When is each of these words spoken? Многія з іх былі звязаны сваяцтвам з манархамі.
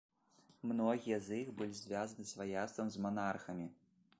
Многія 0.69 1.19
з 1.25 1.39
іх 1.41 1.51
былі 1.59 1.75
звязаны 1.81 2.25
сваяцтвам 2.33 2.87
з 2.97 3.05
манархамі. 3.05 3.71